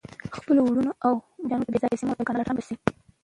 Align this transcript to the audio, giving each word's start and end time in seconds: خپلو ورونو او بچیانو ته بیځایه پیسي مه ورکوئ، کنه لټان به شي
خپلو 0.37 0.59
ورونو 0.63 0.91
او 1.05 1.13
بچیانو 1.41 1.65
ته 1.67 1.71
بیځایه 1.73 1.91
پیسي 1.93 2.03
مه 2.05 2.11
ورکوئ، 2.11 2.27
کنه 2.27 2.39
لټان 2.39 2.55
به 2.57 2.63
شي 2.67 2.75